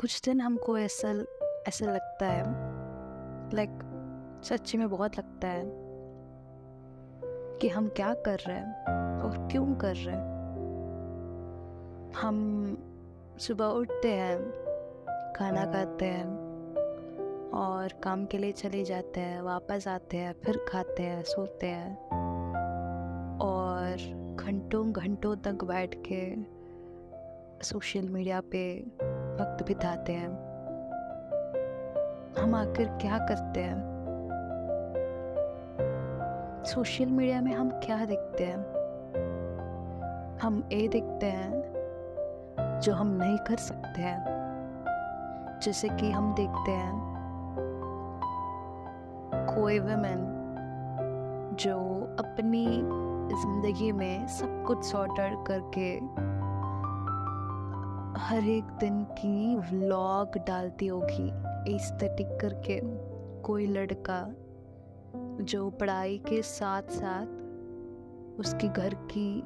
कुछ 0.00 0.22
दिन 0.24 0.40
हमको 0.40 0.78
ऐसा 0.78 1.08
ऐसा 1.68 1.86
लगता 1.86 2.26
है। 2.26 2.42
लाइक 3.54 3.70
सच्ची 4.44 4.78
में 4.78 4.90
बहुत 4.90 5.18
लगता 5.18 5.48
है 5.48 5.62
कि 7.58 7.68
हम 7.68 7.88
क्या 7.88 8.14
कर 8.14 8.38
रहे 8.38 8.56
हैं 8.56 8.84
और 9.22 9.48
क्यों 9.50 9.74
कर 9.74 9.96
रहे 9.96 10.16
हैं। 10.16 10.30
हम 12.16 12.38
सुबह 13.38 13.64
उठते 13.64 14.12
हैं, 14.12 14.38
खाना 15.32 15.64
खाते 15.64 16.04
हैं 16.04 16.26
और 17.50 18.00
काम 18.02 18.24
के 18.24 18.38
लिए 18.38 18.52
चले 18.52 18.84
जाते 18.84 19.20
हैं, 19.20 19.42
वापस 19.42 19.88
आते 19.88 20.16
हैं, 20.16 20.32
फिर 20.32 20.66
खाते 20.68 21.02
हैं, 21.02 21.22
सोते 21.22 21.66
हैं 21.66 22.08
और 23.38 23.96
घंटों 24.40 24.92
घंटों 24.92 25.36
तक 25.36 25.64
बैठ 25.64 25.94
के 26.12 26.36
सोशल 27.64 28.08
मीडिया 28.08 28.40
पे 28.40 28.86
वक्त 29.40 29.66
बिताते 29.66 30.12
हैं। 30.12 30.30
हम 32.38 32.54
आखिर 32.54 32.88
क्या 32.88 33.18
करते 33.18 33.60
हैं? 33.60 33.90
सोशल 36.64 37.06
मीडिया 37.06 37.40
में 37.40 37.52
हम 37.52 37.70
क्या 37.70 38.04
देखते 38.04 38.44
हैं? 38.44 38.58
हम 40.38 40.68
ये 40.72 40.88
देखते 40.88 41.26
हैं 41.26 42.80
जो 42.80 42.92
हम 42.92 43.06
नहीं 43.06 43.38
कर 43.38 43.56
सकते 43.56 44.02
हैं। 44.02 44.40
जैसे 45.62 45.88
कि 45.88 46.10
हम 46.10 46.34
देखते 46.34 46.70
हैं 46.70 47.10
कोई 49.54 49.78
वमेन 49.78 50.36
जो 51.60 51.78
अपनी 52.18 52.66
ज़िंदगी 53.42 53.92
में 53.92 54.26
सब 54.26 54.64
कुछ 54.66 54.84
सॉर्ट 54.84 55.20
आउट 55.20 55.46
करके 55.46 55.96
हर 58.20 58.44
एक 58.44 58.64
दिन 58.64 59.04
की 59.04 59.56
व्लॉग 59.56 60.38
डालती 60.38 60.86
होगी 60.86 61.28
एस्थेटिक 61.74 62.26
करके। 62.26 62.80
कोई 63.42 63.66
लड़का 63.66 64.34
जो 65.42 65.70
पढ़ाई 65.70 66.18
के 66.18 66.42
साथ 66.42 66.82
साथ 66.82 67.26
उसके 68.40 68.68
घर 68.68 68.94
की 68.94 69.42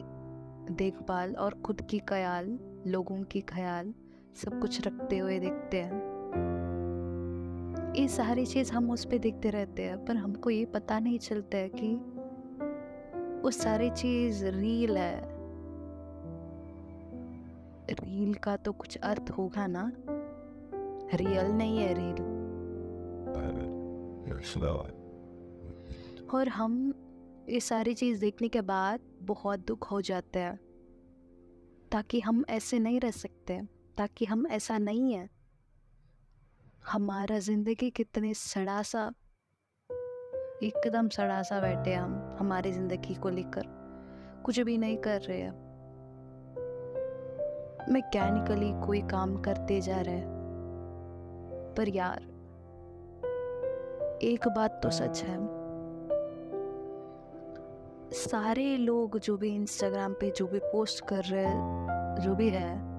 देखभाल 0.74 1.34
और 1.34 1.54
खुद 1.54 1.80
की 1.80 1.98
ख्याल, 1.98 2.58
लोगों 2.86 3.22
की 3.22 3.40
ख्याल, 3.40 3.94
सब 4.36 4.60
कुछ 4.60 4.86
रखते 4.86 5.18
हुए 5.18 5.38
देखते 5.38 5.80
हैं। 5.80 6.02
ये 7.96 8.08
सारी 8.08 8.46
चीज़ 8.46 8.72
हम 8.72 8.90
उस 8.90 9.04
पर 9.04 9.18
देखते 9.18 9.50
रहते 9.50 9.82
हैं, 9.82 10.04
पर 10.04 10.16
हमको 10.16 10.50
ये 10.50 10.64
पता 10.64 10.98
नहीं 10.98 11.18
चलता 11.18 11.58
है 11.58 11.68
कि 11.68 11.94
वो 13.42 13.50
सारी 13.50 13.90
चीज़ 13.90 14.46
रील 14.46 14.96
है। 14.96 15.33
रील 17.90 18.34
का 18.34 18.56
तो 18.56 18.72
कुछ 18.72 18.96
अर्थ 18.96 19.30
होगा 19.30 19.66
ना? 19.66 19.92
रियल 21.14 21.46
नहीं 21.46 21.78
है 21.78 21.94
रील। 21.94 22.22
और 26.34 26.48
हम 26.48 26.94
ये 27.48 27.60
सारी 27.60 27.94
चीज़ 27.94 28.20
देखने 28.20 28.48
के 28.48 28.60
बाद 28.60 29.00
बहुत 29.22 29.60
दुख 29.60 29.90
हो 29.90 30.00
जाते 30.00 30.38
हैं 30.38 30.56
ताकि 31.92 32.20
हम 32.20 32.44
ऐसे 32.48 32.78
नहीं 32.78 33.00
रह 33.00 33.10
सकते 33.10 33.60
ताकि 33.96 34.24
हम 34.24 34.46
ऐसा 34.46 34.78
नहीं 34.78 35.12
है। 35.12 35.30
हमारा 36.86 37.38
ज़िंदगी 37.38 37.90
कितने 37.90 38.34
सड़ा 38.34 38.82
सा 38.82 39.12
एकदम 40.62 41.08
सड़ा 41.08 41.42
सा 41.42 41.60
बैठे 41.60 41.94
हम 41.94 42.36
हमारी 42.38 42.72
ज़िंदगी 42.72 43.14
को 43.14 43.28
लेकर। 43.28 43.62
कुछ 44.44 44.60
भी 44.60 44.78
नहीं 44.78 44.96
कर 44.96 45.20
रहे 45.20 45.40
हैं। 45.40 45.73
मैकेनिकली 47.88 48.86
कोई 48.86 49.00
काम 49.00 49.36
करते 49.36 49.80
जा 49.80 50.00
रहे 50.00 50.22
पर 51.74 51.88
यार, 51.88 52.22
एक 54.22 54.48
बात 54.48 54.80
तो 54.82 54.90
सच 54.90 55.22
है। 55.22 55.64
सारे 58.10 58.76
लोग 58.76 59.18
जो 59.18 59.36
भी 59.36 59.54
इंस्टाग्राम 59.54 60.12
पे 60.12 60.30
जो 60.30 60.46
भी 60.46 60.58
पोस्ट 60.58 61.04
कर 61.04 61.22
रहे 61.24 61.44
जो 62.24 62.34
भी 62.34 62.48
है, 62.48 62.94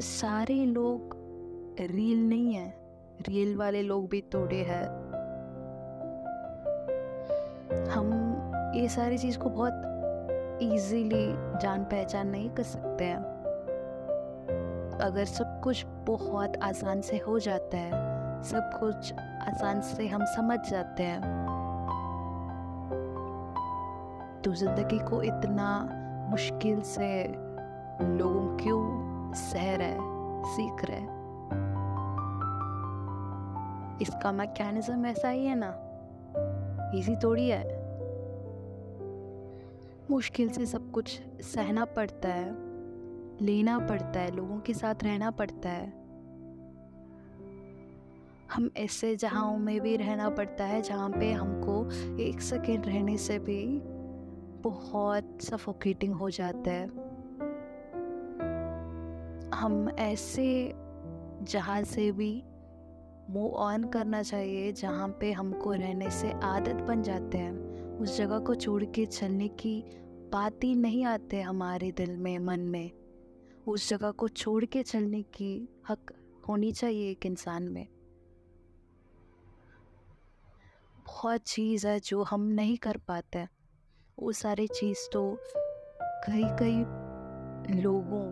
सारे 0.00 0.64
लोग 0.66 1.16
रील 1.80 2.28
नहीं 2.28 2.54
है। 2.54 2.74
रील 3.28 3.56
वाले 3.56 3.82
लोग 3.82 4.08
भी 4.08 4.20
तोड़े 4.20 4.62
हैं। 4.62 4.84
हम 7.86 8.12
ये 8.74 8.88
सारी 8.88 9.18
चीज़ 9.18 9.38
को 9.38 9.50
बहुत 9.50 9.72
इजीली 10.62 11.26
जान 11.58 11.84
पहचान 11.84 12.28
नहीं 12.28 12.50
कर 12.50 12.62
सकते 12.62 13.04
हैं। 13.04 13.33
अगर 15.00 15.24
सब 15.24 15.60
कुछ 15.64 15.84
बहुत 15.86 16.56
आसान 16.62 17.00
से 17.00 17.16
हो 17.16 17.38
जाता 17.38 17.76
है, 17.76 17.90
सब 18.42 18.70
कुछ 18.80 19.14
आसान 19.18 19.80
से 19.80 20.08
हम 20.08 20.24
समझ 20.24 20.70
जाते 20.70 21.02
हैं। 21.02 21.20
तो 24.44 24.54
ज़िंदगी 24.54 24.98
को 24.98 25.22
इतना 25.22 25.88
मुश्किल 26.30 26.80
से 26.80 27.24
लोगों 28.02 28.56
क्यों 28.56 29.32
सह 29.32 29.76
रहे 29.76 29.96
सीख 30.44 30.84
रहे 30.84 31.14
इसका 34.02 34.32
मैकेनिज्म 34.32 35.06
ऐसा 35.06 35.28
ही 35.28 35.46
है 35.46 35.54
ना? 35.54 35.74
इजी 36.98 37.16
थोड़ी 37.16 37.48
है। 37.48 37.84
मुश्किल 40.10 40.48
से 40.48 40.66
सब 40.66 40.90
कुछ 40.90 41.20
सहना 41.40 41.84
पड़ता 41.84 42.28
है। 42.28 42.63
लेना 43.42 43.78
पड़ता 43.78 44.20
है, 44.20 44.36
लोगों 44.36 44.60
के 44.60 44.74
साथ 44.74 44.94
रहना 45.04 45.30
पड़ता 45.30 45.68
है। 45.68 46.04
हम 48.52 48.70
ऐसे 48.76 49.16
जगहों 49.16 49.58
में 49.58 49.80
भी 49.80 49.96
रहना 49.96 50.30
पड़ता 50.30 50.64
है, 50.64 50.82
जहाँ 50.82 51.10
पे 51.10 51.32
हमको 51.32 51.90
एक 52.22 52.40
सेकेंड 52.40 52.86
रहने 52.86 53.16
से 53.16 53.38
भी 53.38 53.80
बहुत 54.62 55.38
सफोकेटिंग 55.42 56.14
हो 56.14 56.30
जाता 56.30 56.70
है। 56.70 56.86
हम 59.54 59.90
ऐसे 59.98 60.74
जहाँ 61.42 61.82
से 61.82 62.12
भी 62.12 62.42
मूव 63.30 63.52
ऑन 63.52 63.84
करना 63.84 64.22
चाहिए, 64.22 64.72
जहाँ 64.72 65.08
पे 65.08 65.32
हमको 65.32 65.72
रहने 65.72 66.10
से 66.10 66.32
आदत 66.32 66.74
बन 66.74 67.02
जाते 67.02 67.38
हैं। 67.38 67.74
उस 67.98 68.18
जगह 68.18 68.38
को 68.38 68.54
छोड़ 68.54 68.84
के 68.84 69.06
चलने 69.06 69.48
की 69.48 69.84
बात 70.32 70.64
ही 70.64 70.74
नहीं 70.74 71.04
आते 71.04 71.40
हमारे 71.40 71.92
दिल 71.92 72.16
में, 72.16 72.38
मन 72.38 72.60
में। 72.60 72.90
उस 73.68 73.88
जगह 73.88 74.10
को 74.10 74.28
छोड़ 74.28 74.64
के 74.64 74.82
चलने 74.82 75.22
की 75.22 75.68
हक 75.88 76.12
होनी 76.48 76.72
चाहिए 76.72 77.10
एक 77.10 77.26
इंसान 77.26 77.62
में। 77.62 77.86
बहुत 81.06 81.40
चीज़ 81.40 81.86
है 81.86 82.00
जो 82.00 82.22
हम 82.22 82.40
नहीं 82.40 82.76
कर 82.78 82.96
पाते। 82.96 83.46
वो 84.18 84.32
सारी 84.32 84.66
चीज़ 84.66 84.98
तो 85.12 85.38
कई 85.98 86.44
कई 86.60 86.78
लोगों 87.82 88.24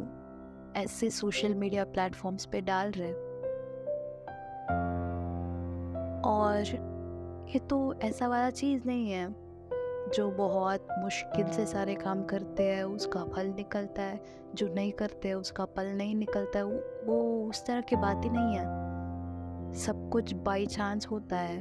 ऐसे 0.82 1.10
सोशल 1.10 1.54
मीडिया 1.54 1.84
प्लेटफॉर्म्स 1.84 2.46
पे 2.46 2.60
डाल 2.60 2.90
रहे 2.90 3.12
और 6.22 6.64
ये 7.50 7.58
तो 7.58 7.94
ऐसा 7.94 8.28
वाला 8.28 8.50
चीज़ 8.50 8.82
नहीं 8.86 9.10
है। 9.10 9.41
जो 10.14 10.30
बहुत 10.30 10.88
मुश्किल 10.98 11.46
से 11.46 11.66
सारे 11.66 11.94
काम 11.94 12.22
करते 12.22 12.62
हैं, 12.62 12.84
उसका 12.84 13.24
फल 13.24 13.46
निकलता 13.46 14.02
है, 14.02 14.20
जो 14.54 14.68
नहीं 14.74 14.92
करते 14.92 15.32
उसका 15.32 15.64
फल 15.64 15.86
नहीं 15.86 16.14
निकलता 16.14 16.58
है, 16.58 16.64
वो 16.64 17.46
उस 17.48 17.66
तरह 17.66 17.80
की 17.80 17.96
बात 17.96 18.24
ही 18.24 18.30
नहीं 18.30 18.56
है। 18.56 19.72
सब 19.72 20.10
कुछ 20.12 20.32
बाई 20.34 20.66
चांस 20.66 21.06
होता 21.06 21.36
है। 21.36 21.60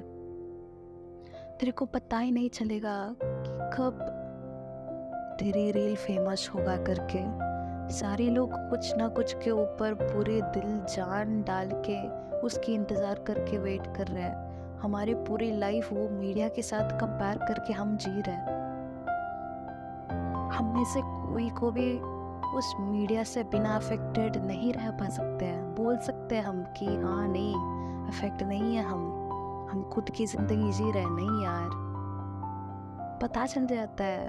तेरे 1.58 1.72
को 1.72 1.86
पता 1.86 2.18
ही 2.18 2.32
नहीं 2.32 2.50
चलेगा 2.50 3.16
कि 3.24 3.70
कब 3.78 4.00
तेरी 5.40 5.72
रील 5.72 5.96
फ़ेमस 5.96 6.50
होगा 6.56 6.78
करके। 6.78 7.52
सारे 7.94 8.30
लोग 8.30 8.54
कुछ 8.54 8.96
ना 8.96 9.08
कुछ 9.08 9.34
के 9.34 9.52
ऊपर 9.52 9.94
पूरे 9.94 10.42
दिल 10.42 10.80
जान 10.96 11.42
डाल 11.44 11.70
के 11.90 12.08
उसकी 12.38 12.74
इंतज़ार 12.74 13.20
करके 13.20 13.58
वेट 13.58 13.88
कर 13.98 14.08
रहे 14.08 14.24
हैं। 14.24 14.51
हमारी 14.82 15.14
पूरी 15.14 15.52
लाइफ 15.58 15.92
वो 15.94 16.10
मीडिया 16.10 16.48
के 16.48 16.62
साथ 16.62 17.00
कंपेयर 17.00 17.38
करके 17.38 17.74
हम 17.74 17.98
जी 17.98 18.22
रहे 18.22 18.36
हैं। 18.36 18.60
हम 20.54 20.74
में 20.76 20.86
से 20.86 21.02
कोई 21.02 21.50
को 21.50 21.72
भी 21.72 22.00
उस 22.58 22.74
मीडिया 22.80 23.24
से 23.24 23.44
बिना 23.44 23.76
अफेक्टेड 23.76 24.38
नहीं 24.38 24.74
रह 24.74 24.92
पा 24.92 25.10
सकते 25.10 25.46
हैं। 25.46 25.76
बोल 25.76 25.98
सकते 25.98 26.36
हैं 26.36 26.44
हम 26.44 26.64
कि 26.64 26.86
हाँ 26.86 27.28
नहीं 27.28 27.56
अफेक्ट 28.08 28.44
नहीं 28.44 28.76
है 28.76 28.84
हम। 28.84 29.08
हम 29.72 29.84
खुद 29.94 30.10
की 30.10 30.26
ज़िंदगी 30.26 30.72
जी 30.72 30.92
रहे 30.92 31.06
नहीं 31.06 31.44
यार। 31.44 31.70
पता 33.22 33.46
चल 33.46 33.66
जाता 33.66 34.04
है। 34.04 34.28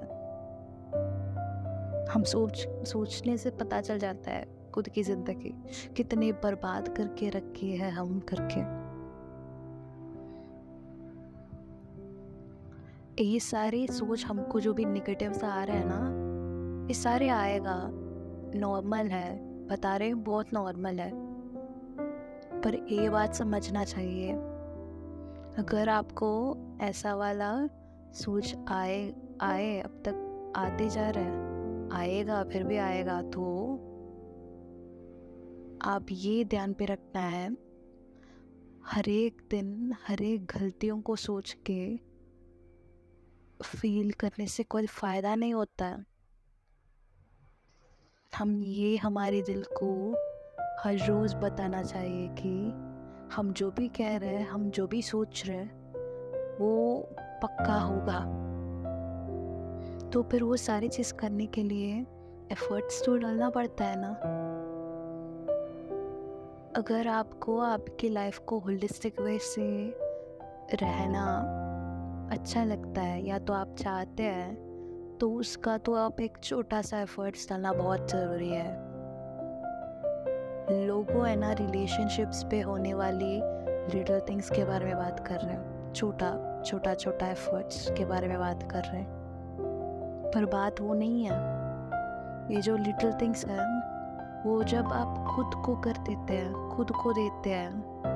हम 2.12 2.22
सोच, 2.22 2.66
सोचने 2.84 3.36
से 3.36 3.50
पता 3.50 3.80
चल 3.80 3.98
जाता 3.98 4.30
है 4.30 4.46
खुद 4.74 4.88
की 4.88 5.02
ज़िंदगी 5.02 5.54
कितने 5.96 6.32
बर्बाद 6.32 6.88
करके 6.88 7.28
रखी 7.28 7.76
है 7.76 7.90
हम 7.90 8.20
करके। 8.20 8.81
ये 13.20 13.40
सारी 13.40 13.86
सोच 13.86 14.24
हमको 14.24 14.60
जो 14.60 14.74
भी 14.74 14.84
निगेटिव 14.84 15.32
सा 15.32 15.48
आ 15.48 15.64
रहा 15.64 15.76
है 15.76 15.84
ना, 15.86 15.98
ये 16.88 16.94
सारे 16.94 17.28
आएगा। 17.28 17.90
नॉर्मल 18.58 19.06
है। 19.06 19.52
बता 19.66 19.96
रहे 19.96 20.14
बहुत 20.14 20.54
नॉर्मल 20.54 21.00
है। 21.00 21.12
पर 22.60 22.86
ये 22.90 23.10
बात 23.10 23.34
समझना 23.34 23.84
चाहिए। 23.84 24.32
अगर 25.58 25.88
आपको 25.88 26.56
ऐसा 26.80 27.14
वाला 27.14 27.66
सोच 28.12 28.56
आए 28.68 29.14
आए, 29.40 29.80
अब 29.80 29.90
तक 29.90 30.52
आते 30.56 30.88
जा 30.88 31.10
रहा 31.10 31.24
है, 31.24 31.42
आएगा, 31.92 32.44
फिर 32.44 32.64
भी 32.64 32.76
आएगा 32.76 33.22
तो 33.22 33.42
आप 35.82 36.06
ये 36.10 36.44
ध्यान 36.44 36.72
पे 36.72 36.84
रखना 36.84 37.20
है। 37.20 37.56
हर 38.86 39.08
एक 39.08 39.42
दिन, 39.50 39.94
हर 40.08 40.22
एक 40.22 40.46
गलतियों 40.46 41.00
को 41.00 41.16
सोच 41.16 41.56
के 41.66 42.11
फील 43.62 44.10
करने 44.10 44.46
से 44.46 44.62
कोई 44.62 44.86
फ़ायदा 44.86 45.34
नहीं 45.34 45.54
होता। 45.54 45.84
है 45.84 46.04
हम 48.38 48.62
ये 48.62 48.96
हमारे 48.96 49.42
दिल 49.42 49.62
को 49.62 50.12
हर 50.80 50.94
रोज़ 50.94 51.36
बताना 51.36 51.82
चाहिए 51.82 52.28
कि 52.28 52.70
हम 53.34 53.52
जो 53.52 53.70
भी 53.70 53.88
कह 53.88 54.16
रहे 54.16 54.28
हैं, 54.28 54.48
हम 54.48 54.70
जो 54.70 54.86
भी 54.86 55.02
सोच 55.02 55.42
रहे 55.46 55.56
हैं, 55.56 55.82
वो 56.58 57.02
पक्का 57.42 57.74
होगा। 57.74 58.42
तो 60.10 60.22
फिर 60.22 60.42
वो 60.42 60.56
सारी 60.56 60.88
चीज़ 60.88 61.14
करने 61.14 61.46
के 61.46 61.62
लिए 61.62 62.06
एफर्ट्स 62.52 63.02
तो 63.06 63.16
डालना 63.16 63.50
पड़ता 63.50 63.84
है 63.84 63.96
ना। 63.98 64.12
अगर 66.76 67.08
आपको 67.08 67.58
आपकी 67.58 68.08
लाइफ 68.08 68.38
को 68.38 68.58
होलिस्टिक 68.58 69.20
वे 69.20 69.38
से 69.38 69.94
रहना 70.76 71.58
अच्छा 72.32 72.62
लगता 72.64 73.00
है, 73.00 73.26
या 73.26 73.38
तो 73.38 73.52
आप 73.52 73.74
चाहते 73.78 74.22
हैं 74.22 75.18
तो 75.20 75.30
उसका 75.30 75.76
तो 75.78 75.94
आप 75.94 76.20
एक 76.20 76.38
छोटा 76.42 76.80
सा 76.82 77.00
एफर्ट्स 77.00 77.48
डालना 77.48 77.72
बहुत 77.72 78.10
ज़रूरी 78.10 78.48
है। 78.48 78.70
लोगों 80.86 81.28
है 81.28 81.34
ना 81.36 81.52
रिलेशनशिप्स 81.52 82.42
पे 82.44 82.60
होने 82.60 82.94
वाली 82.94 83.34
लिटल 83.94 84.20
थिंग्स 84.20 84.50
के 84.50 84.64
बारे 84.64 84.86
में 84.86 84.96
बात 84.96 85.20
कर 85.28 85.40
रहे 85.40 85.54
हैं। 85.54 85.92
छोटा 85.92 86.62
छोटा 86.66 86.94
छोटा 86.94 87.26
एफर्ट्स 87.26 87.90
के 87.90 88.04
बारे 88.04 88.28
में 88.28 88.38
बात 88.38 88.62
कर 88.62 88.84
रहे 88.84 89.00
हैं। 89.00 90.30
पर 90.34 90.44
बात 90.46 90.80
वो 90.80 90.94
नहीं 90.94 91.24
है। 91.24 91.36
ये 92.54 92.62
जो 92.62 92.76
लिटल 92.76 93.12
थिंग्स 93.12 93.46
हैं, 93.46 94.42
वो 94.46 94.62
जब 94.64 94.92
आप 94.92 95.24
खुद 95.36 95.62
को 95.64 95.76
कर 95.76 95.98
देते 95.98 96.34
हैं, 96.34 96.68
खुद 96.68 96.90
को 96.90 97.12
देते 97.12 97.50
हैं 97.50 98.11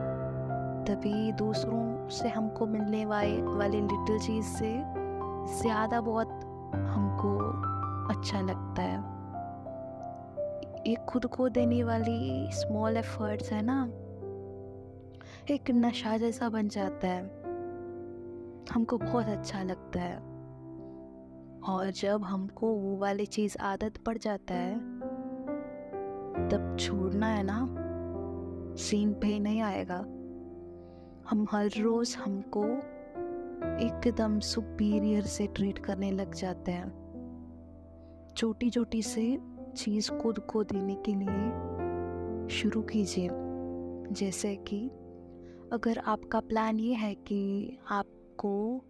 तभी 0.86 1.32
दूसरों 1.32 2.08
से 2.08 2.28
हमको 2.28 2.66
मिलने 2.66 3.06
वाले 3.06 3.42
वाली 3.42 3.80
लिटिल 3.80 4.18
चीज़ 4.18 4.46
से 4.46 4.82
ज़्यादा 5.60 6.00
बहुत 6.00 6.28
हमको 6.74 7.38
अच्छा 8.14 8.40
लगता 8.40 8.82
है। 8.82 8.98
एक 10.86 10.98
खुद 11.08 11.26
को 11.26 11.48
देने 11.48 11.84
वाली 11.84 12.48
स्मॉल 12.52 12.96
एफर्ट्स 12.96 13.52
है 13.52 13.62
ना, 13.62 13.84
एक 15.50 15.70
नशा 15.70 16.16
जैसा 16.16 16.48
बन 16.48 16.68
जाता 16.68 17.08
है। 17.08 17.22
हमको 18.72 18.98
बहुत 18.98 19.26
अच्छा 19.26 19.62
लगता 19.62 20.00
है। 20.00 20.16
और 21.68 21.90
जब 21.90 22.24
हमको 22.24 22.66
वो 22.66 22.96
वाली 22.96 23.26
चीज़ 23.26 23.58
आदत 23.58 23.96
पड़ 23.96 24.18
जाता 24.18 24.54
है, 24.54 24.78
तब 26.48 26.76
छोड़ना 26.80 27.26
है 27.26 27.42
ना 27.42 27.66
सीन 28.76 29.12
पे 29.12 29.38
नहीं 29.38 29.62
आएगा। 29.62 30.04
हम 31.30 31.46
हर 31.50 31.66
रोज 31.66 32.16
हमको 32.16 32.64
एकदम 33.78 34.40
सुपीरियर 34.40 35.22
से 35.22 35.46
ट्रीट 35.46 35.78
करने 35.78 36.10
लग 36.10 36.34
जाते 36.34 36.72
हैं 36.72 37.06
छोटी 38.36 38.70
छोटी 38.70 39.02
से 39.02 39.38
चीज़ 39.76 40.10
खुद 40.10 40.38
को 40.38 40.64
देने 40.64 40.94
के 40.94 41.14
लिए 41.14 41.66
शुरू 42.48 42.82
कीजिए 42.82 43.28
जैसे 44.14 44.56
कि 44.56 44.88
अगर 45.72 45.98
आपका 45.98 46.40
प्लान 46.40 46.80
ये 46.80 46.94
है 46.94 47.14
कि 47.14 47.76
आपको 47.90 48.84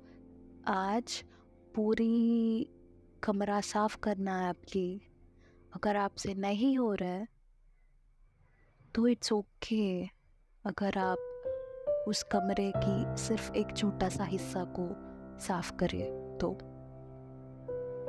आज 0.68 1.24
पूरी 1.74 2.66
कमरा 3.22 3.60
साफ़ 3.60 3.98
करना 3.98 4.40
है 4.40 4.48
आपकी, 4.48 5.00
अगर 5.74 5.96
आपसे 5.96 6.34
नहीं 6.34 6.78
हो 6.78 6.94
रहा 6.94 7.08
है 7.08 7.28
तो 8.94 9.06
इट्स 9.06 9.32
ओके 9.32 10.04
okay. 10.04 10.16
अगर 10.64 10.98
आप 10.98 11.25
उस 12.06 12.22
कमरे 12.22 12.72
की 12.76 13.16
सिर्फ़ 13.16 13.52
एक 13.52 13.76
छोटा 13.76 14.08
सा 14.08 14.24
हिस्सा 14.24 14.64
को 14.64 14.88
साफ़ 15.38 15.72
करिए 15.72 16.04
तो। 16.40 16.50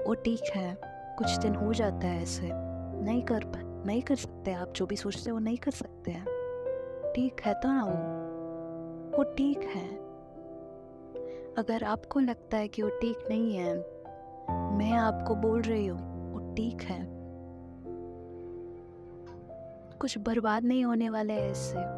वो 0.08 0.14
ठीक 0.14 0.42
है, 0.56 0.78
कुछ 1.18 1.38
दिन 1.38 1.56
हो 1.56 1.74
जाता 1.74 2.08
है 2.08 2.22
ऐसे। 2.22 2.50
नहीं 3.04 3.24
कर 3.24 3.44
पा, 3.44 3.84
नहीं 3.86 4.02
कर 4.02 4.16
सकते 4.16 4.54
आप, 4.54 4.74
जो 4.74 4.86
भी 4.86 4.96
सोचते 4.96 5.30
हो 5.30 5.40
नहीं 5.40 5.58
कर 5.58 5.72
सकते 5.72 6.12
हैं। 6.12 6.26
ठीक 7.16 7.42
है 7.46 7.54
तो 7.54 7.68
ना 7.68 7.84
वो। 7.84 9.18
वो 9.18 9.24
ठीक 9.24 9.58
है। 9.58 9.96
अगर 11.58 11.84
आपको 11.84 12.20
लगता 12.20 12.58
है 12.58 12.68
कि 12.68 12.82
वो 12.82 12.90
ठीक 12.90 13.20
नहीं 13.30 13.56
है, 13.56 13.78
मैं 14.78 14.92
आपको 14.92 15.36
बोल 15.36 15.62
रही 15.62 15.88
हूँ, 15.88 16.32
वो 16.32 16.54
ठीक 16.54 16.82
है। 16.82 17.18
कुछ 20.00 20.18
बर्बाद 20.18 20.64
नहीं 20.64 20.86
होने 20.86 21.10
वाले 21.10 21.34
हैं 21.34 21.52
इससे 21.52 21.97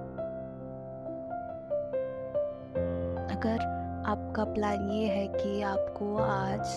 अगर 3.39 3.61
आपका 4.07 4.43
प्लान 4.43 4.89
ये 4.91 5.07
है 5.07 5.27
कि 5.27 5.61
आपको 5.61 6.17
आज 6.17 6.71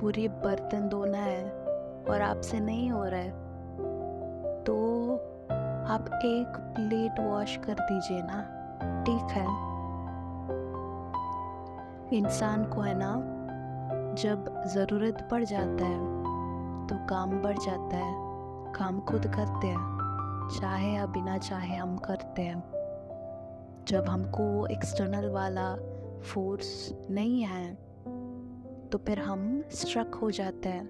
पूरे 0.00 0.28
बर्तन 0.28 0.88
धोना 0.88 1.18
है 1.18 1.44
और 2.08 2.22
आपसे 2.22 2.60
नहीं 2.60 2.90
हो 2.90 3.04
रहा 3.04 3.20
है 3.20 3.30
तो 4.64 4.76
आप 5.88 6.08
एक 6.24 6.56
प्लेट 6.76 7.20
वॉश 7.20 7.56
कर 7.56 7.74
दीजिए 7.80 8.22
ना, 8.22 8.40
ठीक 9.04 9.36
है? 9.36 9.44
इंसान 12.18 12.64
को 12.64 12.80
है 12.80 12.94
ना, 12.98 13.12
जब 14.18 14.62
ज़रूरत 14.66 15.28
पड़ 15.30 15.44
जाता 15.44 15.84
है 15.84 16.00
तो 16.86 17.06
काम 17.06 17.40
बढ़ 17.42 17.58
जाता 17.58 17.96
है, 17.96 18.14
काम 18.72 19.00
खुद 19.00 19.26
करते 19.26 19.66
हैं, 19.66 20.48
चाहे 20.60 20.92
या 20.92 21.06
बिना 21.06 21.38
चाहे 21.38 21.76
हम 21.76 21.96
करते 21.96 22.42
हैं। 22.42 22.81
जब 23.88 24.04
हमको 24.04 24.66
एक्सटर्नल 24.66 25.28
वाला 25.28 25.74
फोर्स 26.20 26.94
नहीं 27.10 27.42
है 27.42 27.74
तो 28.88 28.98
फिर 28.98 29.18
हम 29.18 29.62
स्ट्रक 29.70 30.14
हो 30.14 30.30
जाते 30.30 30.68
हैं। 30.68 30.86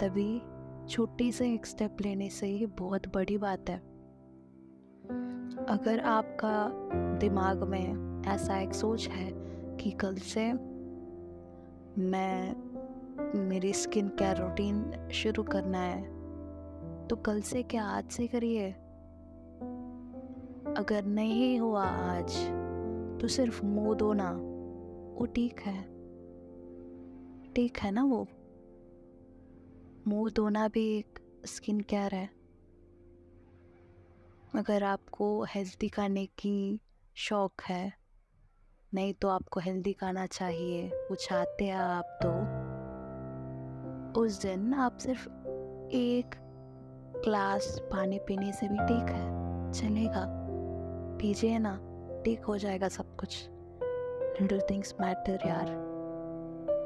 तभी 0.00 0.42
छोटी 0.88 1.32
से 1.32 1.52
एक 1.54 1.66
स्टेप 1.66 1.96
लेने 2.00 2.28
से 2.28 2.46
ही 2.46 2.66
बहुत 2.66 3.14
बड़ी 3.14 3.38
बात 3.38 3.70
है। 3.70 3.78
अगर 5.68 6.00
आपका 6.00 6.68
दिमाग 7.18 7.62
में 7.62 8.22
ऐसा 8.26 8.58
एक 8.58 8.74
सोच 8.74 9.08
है 9.08 9.30
कि 9.76 9.90
कल 9.90 10.14
से 10.14 10.52
मैं, 12.02 12.54
मेरी 13.48 13.72
स्किन 13.72 14.08
केयर 14.08 14.36
रूटीन 14.36 15.08
शुरू 15.12 15.42
करना 15.42 15.78
है 15.78 16.02
तो 17.08 17.16
कल 17.16 17.40
से 17.40 17.62
क्या 17.62 17.84
आज 17.84 18.04
से 18.04 18.26
करिए? 18.26 18.74
अगर 20.76 21.04
नहीं 21.04 21.60
हुआ 21.60 21.84
आज 21.84 22.36
तो 23.20 23.28
सिर्फ़ 23.28 23.64
मुँह 23.64 23.94
धोना 23.94 24.30
वो 25.18 25.26
ठीक 25.26 25.60
है। 25.60 25.82
ठीक 27.52 27.78
है 27.78 27.90
ना 27.90 28.04
वो? 28.04 28.28
मुँह 30.06 30.30
धोना 30.30 30.68
भी 30.68 30.98
एक 30.98 31.18
स्किन 31.46 31.80
केयर 31.80 32.14
है। 32.14 32.30
अगर 34.54 34.82
आपको 34.82 35.44
हेल्दी 35.44 35.88
खाने 35.88 36.26
की 36.26 36.80
शौक 37.14 37.52
है, 37.68 37.92
नहीं 38.94 39.14
तो 39.14 39.28
आपको 39.28 39.60
हेल्दी 39.60 39.92
खाना 39.92 40.26
चाहिए, 40.26 40.88
वो 40.88 41.14
चाहते 41.14 41.64
हैं 41.64 41.74
आप 41.74 42.18
तो। 42.22 42.28
उस 44.20 44.42
दिन 44.42 44.74
आप 44.74 44.96
सिर्फ़ 44.96 45.28
एक 45.92 46.34
ग्लास 47.24 47.80
पानी 47.92 48.18
पीने 48.18 48.52
से 48.52 48.68
भी 48.68 48.78
ठीक 48.78 49.10
है, 49.10 49.72
चलेगा। 49.72 50.41
पीजिए 51.22 51.58
ना 51.58 51.74
ठीक 52.24 52.44
हो 52.44 52.58
जाएगा 52.58 52.88
सब 52.88 53.16
कुछ। 53.16 53.48
लिटल 54.40 54.60
थिंग्स 54.70 54.94
मैटर 55.00 55.38
यार। 55.46 55.91